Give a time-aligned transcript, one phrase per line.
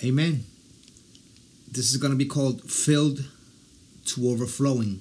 [0.00, 3.24] This is going to be called Filled
[4.04, 5.00] to Overflowing.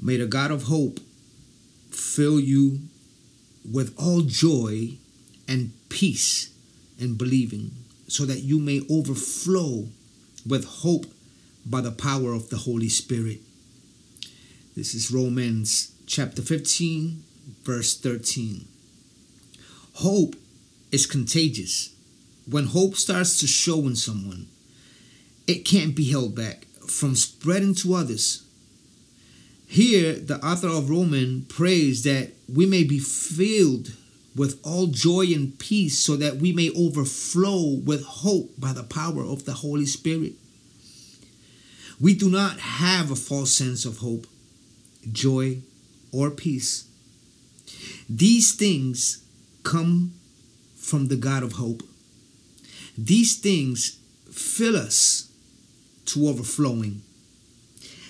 [0.00, 0.98] May the God of hope
[1.90, 2.80] fill you
[3.70, 4.98] with all joy
[5.46, 6.50] and peace
[6.98, 7.70] in believing,
[8.08, 9.86] so that you may overflow
[10.44, 11.06] with hope
[11.64, 13.38] by the power of the Holy Spirit.
[14.74, 17.22] This is Romans chapter 15,
[17.62, 18.66] verse 13.
[19.94, 20.34] Hope
[20.90, 21.94] is contagious.
[22.50, 24.46] When hope starts to show in someone,
[25.46, 28.42] it can't be held back from spreading to others.
[29.66, 33.92] Here, the author of Romans prays that we may be filled
[34.34, 39.22] with all joy and peace so that we may overflow with hope by the power
[39.22, 40.32] of the Holy Spirit.
[42.00, 44.26] We do not have a false sense of hope,
[45.10, 45.58] joy,
[46.12, 46.86] or peace.
[48.08, 49.22] These things
[49.64, 50.14] come
[50.76, 51.82] from the God of hope.
[52.98, 53.96] These things
[54.30, 55.30] fill us
[56.06, 57.02] to overflowing.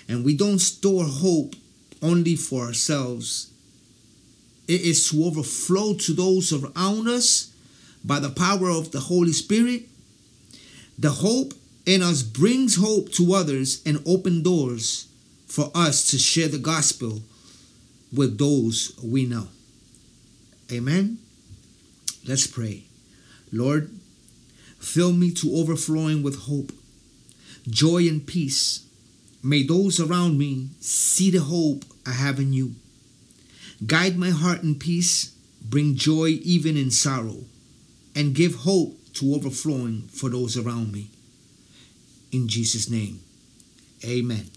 [0.07, 1.53] And we don't store hope
[2.01, 3.51] only for ourselves,
[4.67, 7.53] it is to overflow to those around us
[8.03, 9.83] by the power of the Holy Spirit.
[10.97, 11.53] The hope
[11.85, 15.07] in us brings hope to others and open doors
[15.47, 17.21] for us to share the gospel
[18.13, 19.47] with those we know.
[20.71, 21.17] Amen.
[22.25, 22.83] Let's pray.
[23.51, 23.91] Lord,
[24.79, 26.71] fill me to overflowing with hope,
[27.67, 28.85] joy, and peace.
[29.43, 32.75] May those around me see the hope I have in you.
[33.85, 37.45] Guide my heart in peace, bring joy even in sorrow,
[38.15, 41.09] and give hope to overflowing for those around me.
[42.31, 43.21] In Jesus' name,
[44.03, 44.49] amen.